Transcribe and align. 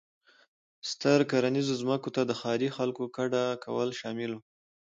ستر 0.91 1.19
کرنیزو 1.31 1.73
ځمکو 1.81 2.09
ته 2.15 2.21
د 2.25 2.31
ښاري 2.39 2.69
خلکو 2.77 3.03
کډه 3.15 3.43
کول 3.63 3.89
شامل 3.99 4.31
و. 4.35 4.39